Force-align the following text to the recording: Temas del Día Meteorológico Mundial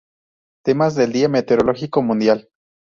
Temas 0.65 0.95
del 0.95 1.13
Día 1.13 1.29
Meteorológico 1.29 2.01
Mundial 2.01 2.49